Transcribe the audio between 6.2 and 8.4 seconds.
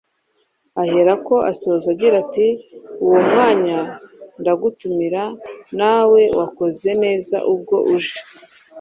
wakoze neza ubwo uje.